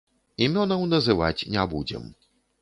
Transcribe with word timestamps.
Імёнаў 0.45 0.85
называць 0.93 1.47
не 1.57 1.67
будзем. 1.75 2.09